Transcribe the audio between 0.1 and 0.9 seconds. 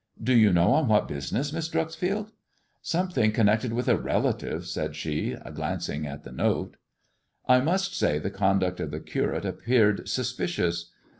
"Do you know on